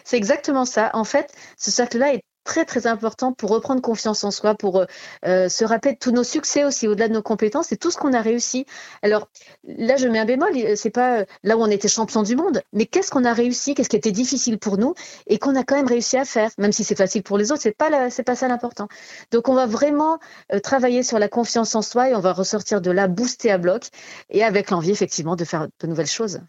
C'est 0.05 0.15
exactement 0.15 0.63
ça. 0.63 0.89
En 0.93 1.03
fait, 1.03 1.33
ce 1.57 1.71
cercle-là 1.71 2.13
est 2.13 2.21
très 2.43 2.65
très 2.65 2.87
important 2.87 3.33
pour 3.33 3.51
reprendre 3.51 3.81
confiance 3.81 4.23
en 4.23 4.31
soi, 4.31 4.55
pour 4.55 4.85
euh, 5.25 5.49
se 5.49 5.65
rappeler 5.65 5.93
de 5.93 5.97
tous 5.97 6.11
nos 6.11 6.23
succès 6.23 6.63
aussi, 6.63 6.87
au-delà 6.87 7.07
de 7.07 7.13
nos 7.13 7.21
compétences 7.21 7.71
et 7.71 7.77
tout 7.77 7.91
ce 7.91 7.97
qu'on 7.97 8.13
a 8.13 8.21
réussi. 8.21 8.65
Alors 9.01 9.29
là, 9.63 9.97
je 9.97 10.07
mets 10.07 10.19
un 10.19 10.25
bémol, 10.25 10.49
c'est 10.75 10.89
pas 10.89 11.19
euh, 11.19 11.25
là 11.43 11.57
où 11.57 11.61
on 11.61 11.69
était 11.69 11.87
champion 11.87 12.23
du 12.23 12.35
monde, 12.35 12.61
mais 12.73 12.85
qu'est-ce 12.85 13.11
qu'on 13.11 13.25
a 13.25 13.33
réussi, 13.33 13.75
qu'est-ce 13.75 13.89
qui 13.89 13.95
était 13.95 14.11
difficile 14.11 14.57
pour 14.59 14.77
nous 14.77 14.93
et 15.27 15.39
qu'on 15.39 15.55
a 15.55 15.63
quand 15.63 15.75
même 15.75 15.87
réussi 15.87 16.17
à 16.17 16.25
faire, 16.25 16.49
même 16.57 16.71
si 16.71 16.83
c'est 16.83 16.95
facile 16.95 17.23
pour 17.23 17.37
les 17.37 17.51
autres, 17.51 17.61
c'est 17.61 17.77
pas 17.77 18.09
c'est 18.09 18.23
pas 18.23 18.35
ça 18.35 18.47
l'important. 18.47 18.87
Donc 19.31 19.49
on 19.49 19.53
va 19.53 19.65
vraiment 19.65 20.19
euh, 20.53 20.59
travailler 20.59 21.03
sur 21.03 21.19
la 21.19 21.27
confiance 21.27 21.75
en 21.75 21.81
soi 21.81 22.09
et 22.09 22.15
on 22.15 22.19
va 22.19 22.33
ressortir 22.33 22.81
de 22.81 22.91
là 22.91 23.07
boosté 23.07 23.51
à 23.51 23.57
bloc 23.57 23.87
et 24.29 24.43
avec 24.43 24.71
l'envie 24.71 24.91
effectivement 24.91 25.35
de 25.35 25.45
faire 25.45 25.67
de 25.79 25.87
nouvelles 25.87 26.07
choses. 26.07 26.39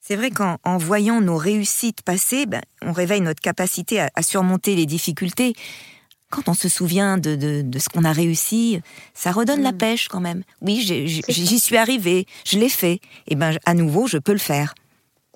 C'est 0.00 0.16
vrai 0.16 0.30
qu'en 0.30 0.56
voyant 0.78 1.20
nos 1.20 1.36
réussites 1.36 2.02
passer, 2.02 2.46
ben, 2.46 2.62
on 2.82 2.92
réveille 2.92 3.20
notre 3.20 3.40
capacité 3.40 4.00
à, 4.00 4.22
surmonter 4.22 4.74
les 4.74 4.86
difficultés. 4.86 5.54
Quand 6.30 6.48
on 6.48 6.54
se 6.54 6.68
souvient 6.68 7.18
de, 7.18 7.64
ce 7.78 7.88
qu'on 7.88 8.04
a 8.04 8.12
réussi, 8.12 8.80
ça 9.14 9.30
redonne 9.30 9.62
la 9.62 9.72
mm. 9.72 9.78
pêche 9.78 10.08
quand 10.08 10.20
même. 10.20 10.42
Oui, 10.62 10.80
j'y 10.80 11.60
suis 11.60 11.76
arrivé, 11.76 12.26
je 12.44 12.58
l'ai 12.58 12.68
fait. 12.68 12.94
Et 12.94 13.00
eh 13.28 13.34
ben 13.34 13.56
à 13.66 13.74
nouveau, 13.74 14.06
je 14.06 14.16
peux 14.16 14.32
le 14.32 14.38
faire. 14.38 14.74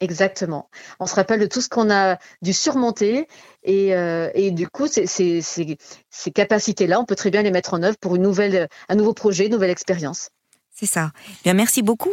Exactement. 0.00 0.68
On 0.99 1.06
se 1.06 1.14
rappelle 1.14 1.40
de 1.40 1.47
tout 1.47 1.61
ce 1.61 1.68
qu'on 1.68 1.90
a 1.90 2.18
dû 2.42 2.52
surmonter 2.52 3.28
et, 3.62 3.94
euh, 3.94 4.28
du 4.50 4.68
coup, 4.68 4.87
ces, 4.88 5.78
capacités-là, 6.35 7.00
on 7.00 7.04
peut 7.04 7.14
très 7.14 7.30
bien 7.30 7.42
les 7.42 7.50
mettre 7.50 7.75
en 7.75 7.83
œuvre 7.83 7.97
pour 7.99 8.16
une 8.16 8.23
nouvelle, 8.23 8.68
un 8.88 8.94
nouveau 8.97 9.14
projet, 9.14 9.47
une 9.47 9.52
nouvelle 9.52 9.71
expérience. 9.71 10.30
C'est 10.73 10.87
ça. 10.87 11.12
Bien, 11.44 11.54
merci 11.54 11.83
beaucoup. 11.83 12.12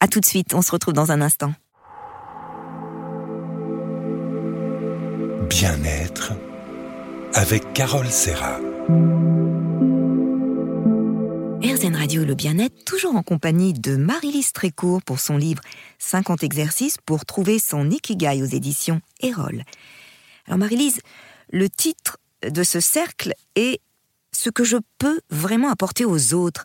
À 0.00 0.08
tout 0.08 0.20
de 0.20 0.24
suite, 0.24 0.54
on 0.54 0.62
se 0.62 0.72
retrouve 0.72 0.94
dans 0.94 1.12
un 1.12 1.20
instant. 1.20 1.52
Bien-être 5.50 6.32
avec 7.34 7.74
Carole 7.74 8.08
Serra. 8.08 8.58
RZN 11.62 11.94
Radio 11.94 12.24
Le 12.24 12.34
Bien-être, 12.34 12.84
toujours 12.86 13.14
en 13.14 13.22
compagnie 13.22 13.74
de 13.74 13.96
Marie-Lise 13.96 14.52
Trécourt 14.52 15.02
pour 15.02 15.20
son 15.20 15.36
livre 15.36 15.62
50 15.98 16.42
exercices 16.44 16.96
pour 17.04 17.26
trouver 17.26 17.58
son 17.58 17.90
Ikigai 17.90 18.42
aux 18.42 18.46
éditions 18.46 19.02
Erol. 19.20 19.64
Alors 20.46 20.58
Marie-Lise, 20.58 21.00
le 21.52 21.68
titre 21.68 22.16
de 22.42 22.62
ce 22.62 22.80
cercle 22.80 23.34
est 23.54 23.80
Ce 24.32 24.48
que 24.48 24.64
je 24.64 24.78
peux 24.96 25.20
vraiment 25.28 25.70
apporter 25.70 26.06
aux 26.06 26.32
autres. 26.32 26.64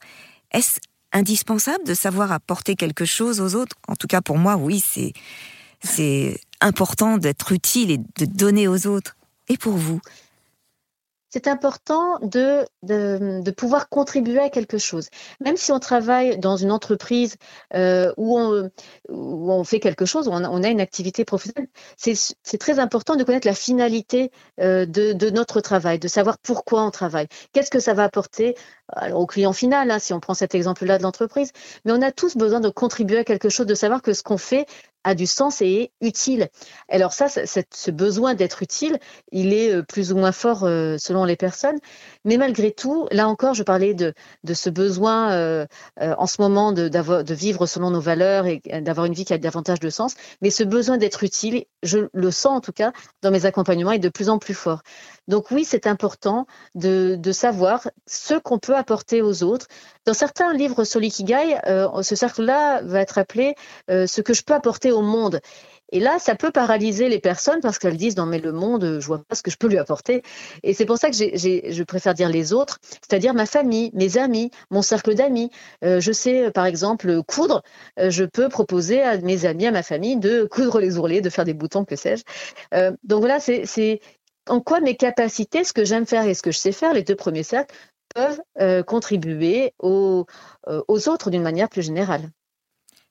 Est-ce 0.51 0.79
indispensable 1.15 1.83
de 1.85 1.93
savoir 1.93 2.31
apporter 2.31 2.75
quelque 2.75 3.05
chose 3.05 3.41
aux 3.41 3.55
autres 3.55 3.75
En 3.87 3.95
tout 3.95 4.07
cas, 4.07 4.21
pour 4.21 4.37
moi, 4.37 4.57
oui, 4.57 4.83
c'est 4.85 5.13
c'est 5.81 6.39
important 6.61 7.17
d'être 7.17 7.51
utile 7.51 7.91
et 7.91 7.97
de 7.97 8.25
donner 8.25 8.67
aux 8.67 8.87
autres. 8.87 9.15
Et 9.47 9.57
pour 9.57 9.73
vous? 9.73 10.01
C'est 11.29 11.47
important 11.47 12.17
de, 12.21 12.65
de, 12.81 13.51
pouvoir 13.51 13.89
contribuer 13.89 14.39
à 14.39 14.49
quelque 14.49 14.77
chose. 14.77 15.09
Même 15.41 15.57
si 15.57 15.73
on 15.73 15.79
travaille 15.79 16.39
dans 16.39 16.55
une 16.55 16.71
entreprise 16.71 17.35
euh, 17.73 18.13
où, 18.15 18.39
on, 18.39 18.71
où, 19.09 19.51
on, 19.51 19.65
fait 19.65 19.81
quelque 19.81 20.05
chose, 20.05 20.29
où 20.29 20.31
on 20.31 20.63
a, 20.63 20.69
une 20.69 20.79
activité 20.79 21.25
professionnelle, 21.25 21.67
c'est 21.97 22.57
très 22.57 22.79
important 22.79 23.17
de 23.17 23.25
connaître 23.25 23.47
la 23.47 23.53
finalité 23.53 24.31
euh, 24.61 24.85
de, 24.85 25.11
de, 25.11 25.29
notre 25.29 25.59
travail, 25.59 25.99
de 25.99 26.07
savoir 26.07 26.37
pourquoi 26.37 26.85
on 26.85 26.91
travaille, 26.91 27.27
qu'est-ce 27.51 27.69
que 27.69 27.81
ça 27.81 27.93
va 27.93 28.05
apporter 28.05 28.55
au 29.13 29.25
client 29.25 29.53
final, 29.53 29.91
hein, 29.91 29.99
si 29.99 30.13
on 30.13 30.19
prend 30.19 30.33
cet 30.33 30.55
exemple-là 30.55 30.97
de 30.97 31.03
l'entreprise. 31.03 31.51
Mais 31.85 31.91
on 31.91 32.01
a 32.01 32.11
tous 32.11 32.37
besoin 32.37 32.59
de 32.59 32.69
contribuer 32.69 33.19
à 33.19 33.23
quelque 33.23 33.49
chose, 33.49 33.65
de 33.65 33.75
savoir 33.75 34.01
que 34.01 34.13
ce 34.13 34.23
qu'on 34.23 34.37
fait 34.37 34.67
a 35.05 35.13
du 35.13 35.27
sens 35.27 35.61
et 35.61 35.67
est 35.67 35.91
utile. 36.01 36.49
Alors 36.89 37.13
ça, 37.13 37.27
ce 37.29 37.91
besoin 37.91 38.33
d'être 38.33 38.63
utile, 38.63 38.99
il 39.31 39.53
est 39.53 39.71
euh, 39.71 39.83
plus 39.83 40.11
ou 40.11 40.17
moins 40.17 40.31
fort 40.31 40.63
euh, 40.63 40.97
selon 40.97 41.25
les 41.25 41.35
personnes. 41.35 41.77
Mais 42.25 42.37
malgré 42.37 42.71
tout, 42.71 43.07
là 43.11 43.27
encore, 43.29 43.53
je 43.53 43.61
parlais 43.61 43.93
de, 43.93 44.13
ce 44.51 44.69
besoin 44.69 45.31
euh, 45.31 45.65
en 45.99 46.25
ce 46.25 46.41
moment 46.41 46.71
de, 46.71 46.89
vivre 47.33 47.67
selon 47.67 47.91
nos 47.91 47.99
valeurs 47.99 48.47
et 48.47 48.61
d'avoir 48.81 49.05
une 49.05 49.13
vie 49.13 49.25
qui 49.25 49.33
a 49.33 49.37
davantage 49.37 49.79
de 49.79 49.89
sens. 49.91 50.15
Mais 50.41 50.49
ce 50.49 50.63
besoin 50.63 50.97
d'être 50.97 51.23
utile, 51.23 51.65
je 51.83 51.99
le 52.11 52.31
sens 52.31 52.57
en 52.57 52.61
tout 52.61 52.73
cas 52.73 52.91
dans 53.21 53.29
mes 53.29 53.45
accompagnements, 53.45 53.91
est 53.91 53.99
de 53.99 54.09
plus 54.09 54.29
en 54.29 54.39
plus 54.39 54.55
fort. 54.55 54.81
Donc 55.27 55.51
oui, 55.51 55.65
c'est 55.65 55.85
important 55.85 56.47
de 56.73 57.31
savoir 57.31 57.87
ce 58.07 58.33
qu'on 58.33 58.57
peut 58.57 58.74
apporter 58.75 59.21
aux 59.21 59.43
autres. 59.43 59.67
Dans 60.05 60.13
certains 60.13 60.53
livres 60.53 60.83
sur 60.83 60.99
l'ikigai, 60.99 61.57
euh, 61.67 62.01
ce 62.01 62.15
cercle-là 62.15 62.81
va 62.83 63.01
être 63.01 63.17
appelé 63.17 63.55
euh, 63.89 64.07
ce 64.07 64.21
que 64.21 64.33
je 64.33 64.43
peux 64.43 64.53
apporter 64.53 64.91
au 64.91 65.01
monde. 65.01 65.39
Et 65.91 65.99
là, 65.99 66.17
ça 66.19 66.35
peut 66.35 66.51
paralyser 66.51 67.09
les 67.09 67.19
personnes 67.19 67.59
parce 67.61 67.77
qu'elles 67.77 67.97
disent 67.97 68.17
non 68.17 68.25
mais 68.25 68.39
le 68.39 68.51
monde, 68.51 68.97
je 68.99 69.05
vois 69.05 69.19
pas 69.19 69.35
ce 69.35 69.43
que 69.43 69.51
je 69.51 69.57
peux 69.57 69.67
lui 69.67 69.77
apporter. 69.77 70.23
Et 70.63 70.73
c'est 70.73 70.85
pour 70.85 70.97
ça 70.97 71.09
que 71.09 71.15
je 71.15 71.83
préfère 71.83 72.15
dire 72.15 72.29
les 72.29 72.53
autres, 72.53 72.79
c'est-à-dire 73.07 73.33
ma 73.33 73.45
famille, 73.45 73.91
mes 73.93 74.17
amis, 74.17 74.49
mon 74.71 74.81
cercle 74.81 75.13
d'amis. 75.13 75.51
Euh, 75.83 75.99
je 75.99 76.11
sais 76.11 76.51
par 76.51 76.65
exemple 76.65 77.21
coudre, 77.23 77.61
je 77.97 78.23
peux 78.23 78.49
proposer 78.49 79.01
à 79.03 79.17
mes 79.19 79.45
amis, 79.45 79.67
à 79.67 79.71
ma 79.71 79.83
famille 79.83 80.17
de 80.17 80.45
coudre 80.45 80.79
les 80.79 80.97
ourlets, 80.97 81.21
de 81.21 81.29
faire 81.29 81.45
des 81.45 81.53
boutons, 81.53 81.85
que 81.85 81.95
sais-je. 81.95 82.23
donc 83.03 83.19
voilà, 83.19 83.39
c'est 83.39 83.99
en 84.47 84.61
quoi 84.61 84.79
mes 84.79 84.95
capacités, 84.95 85.63
ce 85.63 85.73
que 85.73 85.85
j'aime 85.85 86.05
faire 86.05 86.25
et 86.27 86.33
ce 86.33 86.41
que 86.41 86.51
je 86.51 86.57
sais 86.57 86.71
faire, 86.71 86.93
les 86.93 87.03
deux 87.03 87.15
premiers 87.15 87.43
cercles, 87.43 87.75
peuvent 88.15 88.41
euh, 88.59 88.81
contribuer 88.81 89.73
aux, 89.79 90.25
euh, 90.67 90.81
aux 90.87 91.07
autres 91.07 91.29
d'une 91.29 91.43
manière 91.43 91.69
plus 91.69 91.83
générale. 91.83 92.31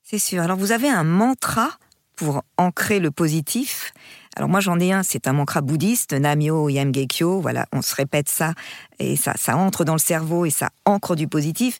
C'est 0.03 0.19
sûr. 0.19 0.43
Alors 0.43 0.57
vous 0.57 0.73
avez 0.73 0.89
un 0.89 1.05
mantra 1.05 1.71
pour 2.17 2.43
ancrer 2.57 2.99
le 2.99 3.11
positif. 3.11 3.93
Alors 4.37 4.49
moi 4.49 4.61
j'en 4.61 4.81
ai 4.81 4.93
un, 4.93 5.03
c'est 5.03 5.29
un 5.29 5.33
mantra 5.33 5.61
bouddhiste, 5.61 6.13
Namyo 6.13 6.69
Yamgekyo. 6.69 7.41
Voilà, 7.41 7.67
on 7.73 7.83
se 7.83 7.95
répète 7.95 8.29
ça 8.29 8.55
et 8.99 9.17
ça, 9.17 9.35
entre 9.57 9.85
dans 9.85 9.95
le 9.95 9.99
cerveau 9.99 10.45
et 10.47 10.51
ça 10.51 10.71
ancre 10.85 11.15
du 11.15 11.29
positif. 11.29 11.79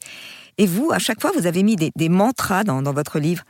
Et 0.57 0.65
vous, 0.65 0.91
à 0.93 0.99
chaque 0.99 1.19
fois, 1.19 1.31
vous 1.35 1.47
avez 1.47 1.63
mis 1.63 1.75
des, 1.75 2.09
mantras 2.09 2.63
dans 2.63 2.81
votre 2.93 3.19
livre. 3.19 3.43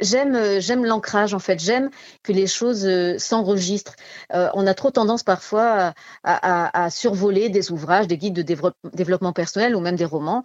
J'aime, 0.00 0.36
euh, 0.36 0.60
j'aime 0.60 0.84
l'ancrage 0.84 1.34
en 1.34 1.38
fait. 1.38 1.58
J'aime 1.58 1.90
que 2.22 2.32
les 2.32 2.46
choses 2.46 2.86
euh, 2.86 3.18
s'enregistrent. 3.18 3.96
Euh, 4.32 4.48
on 4.54 4.66
a 4.66 4.74
trop 4.74 4.90
tendance 4.90 5.22
parfois 5.24 5.92
à, 6.22 6.84
à, 6.84 6.90
survoler 6.90 7.48
des 7.48 7.72
ouvrages, 7.72 8.06
des 8.06 8.18
guides 8.18 8.34
de 8.34 8.42
développement 8.92 9.32
personnel 9.32 9.74
ou 9.74 9.80
même 9.80 9.96
des 9.96 10.04
romans, 10.04 10.42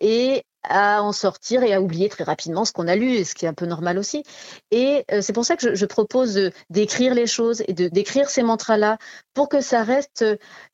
et 0.00 0.44
à 0.62 1.02
en 1.02 1.12
sortir 1.12 1.62
et 1.62 1.72
à 1.72 1.80
oublier 1.80 2.08
très 2.08 2.24
rapidement 2.24 2.64
ce 2.64 2.72
qu'on 2.72 2.88
a 2.88 2.96
lu, 2.96 3.24
ce 3.24 3.34
qui 3.34 3.44
est 3.44 3.48
un 3.48 3.54
peu 3.54 3.66
normal 3.66 3.98
aussi. 3.98 4.22
Et 4.70 5.04
euh, 5.12 5.22
c'est 5.22 5.32
pour 5.32 5.44
ça 5.44 5.56
que 5.56 5.70
je, 5.70 5.74
je 5.74 5.86
propose 5.86 6.50
d'écrire 6.70 7.14
les 7.14 7.26
choses 7.26 7.62
et 7.68 7.72
de 7.72 7.88
d'écrire 7.88 8.30
ces 8.30 8.42
mantras-là 8.42 8.98
pour 9.34 9.48
que 9.48 9.60
ça 9.60 9.82
reste, 9.82 10.24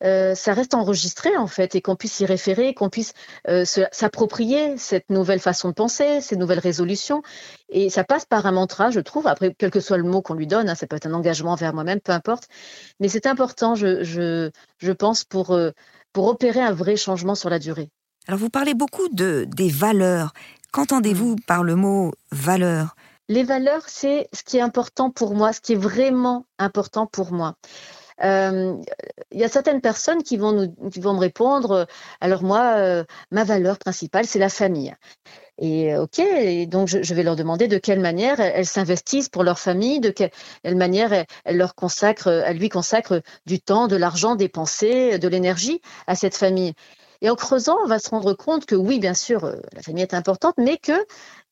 euh, 0.02 0.34
ça 0.34 0.54
reste 0.54 0.74
enregistré 0.74 1.36
en 1.36 1.46
fait 1.46 1.74
et 1.74 1.80
qu'on 1.82 1.96
puisse 1.96 2.20
y 2.20 2.26
référer, 2.26 2.74
qu'on 2.74 2.90
puisse 2.90 3.12
euh, 3.48 3.64
s'approprier 3.64 4.76
cette 4.78 5.10
nouvelle 5.10 5.40
façon 5.40 5.68
de 5.68 5.74
penser, 5.74 6.20
ces 6.20 6.36
nouvelles 6.36 6.58
résolutions. 6.58 7.22
Et 7.68 7.90
ça 7.90 8.04
passe 8.04 8.24
par 8.24 8.46
un 8.46 8.52
mantra, 8.52 8.90
je 8.90 9.00
trouve. 9.00 9.26
Après, 9.26 9.54
quel 9.56 9.70
que 9.70 9.80
soit 9.80 9.98
le 9.98 10.04
mot 10.04 10.22
qu'on 10.22 10.34
lui 10.34 10.46
donne, 10.46 10.68
hein, 10.68 10.74
ça 10.74 10.86
peut 10.86 10.96
être 10.96 11.06
un 11.06 11.14
engagement 11.14 11.54
vers 11.54 11.74
moi-même, 11.74 12.00
peu 12.00 12.12
importe. 12.12 12.48
Mais 13.00 13.08
c'est 13.08 13.26
important, 13.26 13.74
je, 13.74 14.02
je, 14.04 14.50
je 14.78 14.92
pense, 14.92 15.24
pour, 15.24 15.52
euh, 15.52 15.70
pour 16.12 16.26
opérer 16.26 16.60
un 16.60 16.72
vrai 16.72 16.96
changement 16.96 17.34
sur 17.34 17.50
la 17.50 17.58
durée. 17.58 17.90
Alors 18.28 18.40
vous 18.40 18.50
parlez 18.50 18.74
beaucoup 18.74 19.08
de 19.08 19.46
des 19.48 19.68
valeurs. 19.68 20.32
Qu'entendez-vous 20.72 21.34
mm. 21.34 21.40
par 21.46 21.62
le 21.62 21.76
mot 21.76 22.12
valeur? 22.32 22.96
Les 23.28 23.42
valeurs, 23.42 23.82
c'est 23.86 24.28
ce 24.32 24.42
qui 24.42 24.56
est 24.56 24.60
important 24.60 25.10
pour 25.10 25.34
moi, 25.34 25.52
ce 25.52 25.60
qui 25.60 25.72
est 25.72 25.76
vraiment 25.76 26.46
important 26.58 27.06
pour 27.06 27.32
moi. 27.32 27.56
Euh, 28.22 28.74
il 29.30 29.40
y 29.40 29.44
a 29.44 29.48
certaines 29.48 29.80
personnes 29.80 30.22
qui 30.22 30.36
vont, 30.36 30.52
nous, 30.52 30.90
qui 30.90 31.00
vont 31.00 31.12
me 31.14 31.18
répondre, 31.18 31.86
alors 32.20 32.42
moi, 32.42 32.76
euh, 32.76 33.04
ma 33.30 33.44
valeur 33.44 33.78
principale, 33.78 34.26
c'est 34.26 34.38
la 34.38 34.48
famille. 34.48 34.94
Et 35.58 35.94
euh, 35.94 36.02
ok, 36.02 36.20
et 36.20 36.66
donc 36.66 36.88
je, 36.88 37.14
vais 37.14 37.22
leur 37.22 37.36
demander 37.36 37.68
de 37.68 37.78
quelle 37.78 38.00
manière 38.00 38.40
elles 38.40 38.66
s'investissent 38.66 39.28
pour 39.28 39.42
leur 39.42 39.58
famille, 39.58 40.00
de 40.00 40.10
quelle, 40.10 40.30
manière 40.64 41.12
elles, 41.12 41.56
leur 41.56 41.74
consacrent, 41.74 42.28
elles 42.28 42.58
lui 42.58 42.68
consacrent 42.68 43.22
du 43.44 43.60
temps, 43.60 43.88
de 43.88 43.96
l'argent, 43.96 44.36
des 44.36 44.48
pensées, 44.48 45.18
de 45.18 45.28
l'énergie 45.28 45.80
à 46.06 46.14
cette 46.14 46.36
famille. 46.36 46.74
Et 47.20 47.30
en 47.30 47.34
creusant, 47.34 47.78
on 47.82 47.86
va 47.86 47.98
se 47.98 48.10
rendre 48.10 48.34
compte 48.34 48.66
que 48.66 48.74
oui, 48.74 48.98
bien 48.98 49.14
sûr, 49.14 49.44
euh, 49.44 49.56
la 49.72 49.82
famille 49.82 50.02
est 50.02 50.14
importante, 50.14 50.54
mais 50.58 50.78
que 50.78 50.92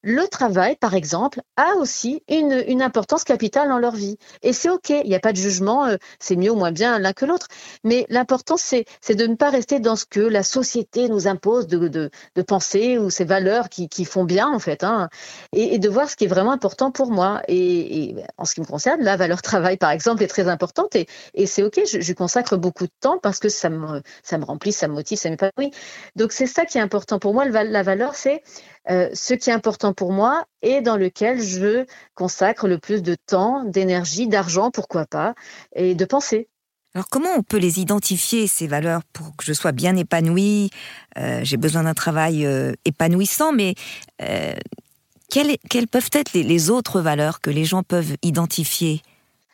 le 0.05 0.29
travail, 0.29 0.77
par 0.77 0.95
exemple, 0.95 1.41
a 1.57 1.77
aussi 1.77 2.23
une, 2.29 2.63
une 2.69 2.83
importance 2.83 3.25
capitale 3.25 3.69
dans 3.69 3.79
leur 3.79 3.95
vie. 3.95 4.19
Et 4.43 4.53
c'est 4.53 4.69
OK, 4.69 4.91
il 4.91 5.09
n'y 5.09 5.15
a 5.15 5.21
pas 5.21 5.33
de 5.33 5.39
jugement, 5.39 5.87
euh, 5.87 5.97
c'est 6.21 6.37
mieux 6.37 6.51
ou 6.51 6.57
moins 6.57 6.73
bien 6.73 6.99
l'un 6.99 7.15
que 7.15 7.25
l'autre. 7.25 7.49
Mais 7.85 8.05
l'important, 8.11 8.59
c'est, 8.59 8.85
de 9.09 9.27
ne 9.27 9.35
pas 9.35 9.49
rester 9.49 9.81
dans 9.81 9.97
ce 9.97 10.05
que 10.05 10.21
la 10.21 10.43
société 10.43 11.09
nous 11.09 11.27
impose 11.27 11.67
de, 11.69 11.89
de, 11.89 12.11
de 12.35 12.43
penser 12.43 12.99
ou 12.99 13.09
ces 13.09 13.25
valeurs 13.25 13.71
qui, 13.71 13.89
qui 13.89 14.05
font 14.05 14.25
bien, 14.25 14.47
en 14.49 14.59
fait, 14.59 14.85
hein, 14.85 15.09
et, 15.53 15.75
et, 15.75 15.79
de 15.79 15.89
voir 15.89 16.11
ce 16.11 16.17
qui 16.17 16.25
est 16.25 16.29
vraiment 16.29 16.53
important 16.53 16.91
pour 16.91 17.11
moi. 17.11 17.41
Et, 17.49 18.11
et, 18.11 18.17
en 18.37 18.45
ce 18.45 18.55
qui 18.55 18.61
me 18.61 18.67
concerne, 18.67 19.03
la 19.03 19.17
valeur 19.17 19.41
travail, 19.41 19.79
par 19.79 19.91
exemple, 19.91 20.23
est 20.23 20.29
très 20.29 20.49
importante 20.49 20.95
et, 20.97 21.07
et 21.33 21.47
c'est 21.47 21.63
OK, 21.63 21.81
je, 21.91 22.01
je, 22.01 22.13
consacre 22.13 22.57
beaucoup 22.59 22.85
de 22.85 22.93
temps 23.01 23.19
parce 23.19 23.39
que 23.39 23.49
ça 23.49 23.71
me, 23.71 24.03
ça 24.23 24.37
me 24.37 24.45
remplit, 24.45 24.73
ça 24.73 24.87
me 24.87 24.93
motive, 24.93 25.19
ça 25.19 25.31
m'épanouit. 25.31 25.71
Donc 26.15 26.33
c'est 26.33 26.47
ça 26.47 26.67
qui 26.67 26.77
est 26.77 26.83
important 26.83 27.19
pour 27.19 27.33
moi. 27.33 27.47
La 27.47 27.83
valeur, 27.83 28.15
c'est 28.15 28.43
euh, 28.91 29.09
ce 29.13 29.35
qui 29.35 29.51
est 29.51 29.53
important 29.53 29.93
pour 29.93 30.13
moi 30.13 30.45
et 30.63 30.81
dans 30.81 30.97
lequel 30.97 31.41
je 31.41 31.87
consacre 32.15 32.69
le 32.69 32.79
plus 32.79 33.03
de 33.03 33.17
temps, 33.27 33.65
d'énergie, 33.65 34.29
d'argent, 34.29 34.71
pourquoi 34.71 35.07
pas, 35.07 35.35
et 35.75 35.95
de 35.95 36.05
pensée. 36.05 36.49
Alors 36.95 37.09
comment 37.09 37.31
on 37.37 37.43
peut 37.43 37.57
les 37.57 37.81
identifier, 37.81 38.47
ces 38.47 38.67
valeurs, 38.67 39.03
pour 39.13 39.35
que 39.37 39.45
je 39.45 39.53
sois 39.53 39.73
bien 39.73 39.97
épanouie? 39.97 40.71
Euh, 41.19 41.41
J'ai 41.43 41.57
besoin 41.57 41.83
d'un 41.83 41.95
travail 41.95 42.47
euh, 42.47 42.73
épanouissant, 42.85 43.53
mais 43.53 43.75
quelles, 45.31 45.89
peuvent 45.89 46.11
être 46.13 46.33
les 46.35 46.71
autres 46.71 47.01
valeurs 47.01 47.41
que 47.41 47.51
les 47.51 47.65
gens 47.65 47.83
peuvent 47.83 48.17
identifier? 48.23 49.03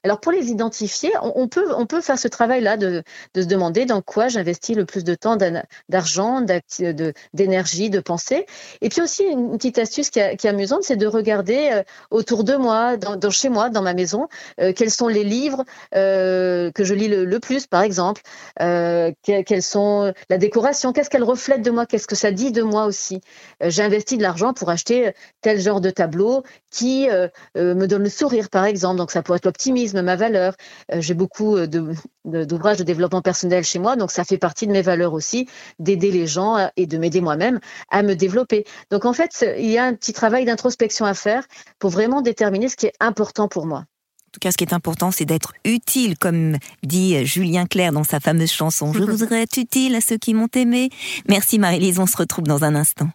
Alors 0.03 0.21
pour 0.21 0.33
les 0.33 0.47
identifier, 0.49 1.11
on, 1.21 1.47
peut, 1.47 1.75
on 1.75 1.87
peut 1.87 2.01
faire 2.01 2.19
ce 2.19 2.29
travail-là 2.29 2.77
de, 2.77 3.03
de, 3.35 3.43
se 3.43 3.47
demander 3.47 3.85
dans 3.85 4.01
quoi 4.01 4.29
j'investis 4.29 4.75
le 4.75 4.87
plus 4.87 5.05
de 5.05 5.15
temps, 5.15 5.37
d'argent, 5.89 6.41
d'énergie, 7.35 7.91
de, 7.91 8.01
pensée. 8.01 8.47
Et 8.81 8.89
puis 8.89 9.03
aussi 9.03 9.25
une 9.25 9.57
petite 9.59 9.79
astuce 9.79 10.09
qui, 10.09 10.19
est 10.19 10.45
amusante, 10.47 10.85
c'est 10.85 10.97
de 10.97 11.07
regarder 11.07 11.71
euh, 11.73 11.83
autour 12.11 12.45
de 12.45 12.57
moi, 12.57 12.97
dans, 12.97 13.31
chez 13.31 13.51
moi, 13.51 13.69
dans 13.69 13.83
ma 13.83 13.93
maison, 13.93 14.29
euh, 14.61 14.73
quels 14.75 14.91
sont 14.91 15.09
les 15.09 15.25
livres 15.25 15.65
euh, 15.95 16.71
que 16.71 16.83
je 16.83 16.95
lis 16.95 17.09
le, 17.09 17.41
plus, 17.41 17.67
par 17.67 17.83
exemple, 17.83 18.23
quelles 18.59 19.63
sont 19.63 20.13
la 20.29 20.39
décoration, 20.39 20.93
qu'est-ce 20.93 21.11
qu'elle 21.11 21.25
reflète 21.25 21.63
de 21.63 21.71
moi, 21.71 21.85
qu'est-ce 21.85 22.07
que 22.07 22.15
ça 22.15 22.31
dit 22.31 22.53
de 22.53 22.63
moi 22.63 22.85
aussi. 22.85 23.21
J'ai 23.63 23.83
investi 23.83 24.17
de 24.17 24.23
l'argent 24.23 24.53
pour 24.53 24.71
acheter 24.71 25.13
tel 25.41 25.61
genre 25.61 25.81
de 25.81 25.91
tableau 25.91 26.43
qui 26.71 27.09
me 27.55 27.87
donne 27.87 28.03
le 28.03 28.09
sourire, 28.09 28.51
par 28.51 28.65
exemple. 28.65 28.97
Donc 28.97 29.11
ça 29.11 29.23
pourrait 29.23 29.39
être 29.39 29.47
l'optimisme 29.47 29.90
ma 29.95 30.17
valeur. 30.17 30.55
Euh, 30.93 31.01
j'ai 31.01 31.15
beaucoup 31.15 31.57
euh, 31.57 31.67
d'ouvrages 31.67 32.79
de, 32.79 32.85
développement 32.85 33.23
personnel 33.23 33.65
chez 33.65 33.79
moi, 33.79 33.97
donc 33.97 34.11
ça 34.11 34.25
fait 34.25 34.39
partie 34.39 34.67
de 34.67 34.73
mes 34.73 34.83
valeurs 34.83 35.13
aussi, 35.13 35.49
d'aider 35.79 36.11
les 36.11 36.27
gens 36.27 36.57
euh, 36.57 36.67
et 36.77 36.87
de 36.87 36.99
m'aider 36.99 37.21
moi-même 37.21 37.61
à 37.91 38.03
me 38.03 38.15
développer. 38.15 38.65
Donc 38.91 39.05
en 39.05 39.13
fait, 39.13 39.45
il 39.59 39.71
y 39.71 39.79
a 39.79 39.85
un 39.85 39.95
petit 39.95 40.13
travail 40.13 40.45
d'introspection 40.45 41.05
à 41.05 41.15
faire 41.15 41.47
pour 41.79 41.91
vraiment 41.91 42.23
déterminer 42.23 42.69
ce 42.69 42.77
qui 42.77 42.87
est 42.87 42.95
important 43.01 43.49
pour 43.49 43.67
moi. 43.67 43.79
En 43.79 44.33
tout 44.33 44.41
cas, 44.41 44.53
ce 44.53 44.57
qui 44.57 44.63
est 44.63 44.73
important, 44.73 45.11
c'est 45.11 45.25
d'être 45.25 45.55
utile, 45.65 46.17
comme 46.17 46.57
dit 46.85 47.27
Julien 47.27 47.67
Clerc 47.67 47.93
dans 47.93 48.05
sa 48.05 48.21
fameuse 48.21 48.53
chanson 48.53 48.93
Je 48.93 49.03
voudrais 49.03 49.43
être 49.43 49.57
utile 49.57 49.97
à 49.97 50.01
ceux 50.01 50.19
qui 50.19 50.35
m'ont 50.35 50.49
aimé. 50.55 50.91
Merci 51.29 51.59
Marie-Lise, 51.59 51.99
on 51.99 52.07
se 52.07 52.17
retrouve 52.17 52.45
dans 52.45 52.63
un 52.63 52.77
instant. 52.77 53.11